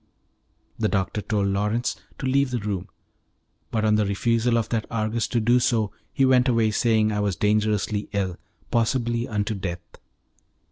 [0.79, 2.89] The doctor told Lawrence to leave the room,
[3.69, 7.17] but on the refusal of that Argus to do so, he went away saying that
[7.17, 8.37] I was dangerously ill,
[8.71, 9.99] possibly unto death.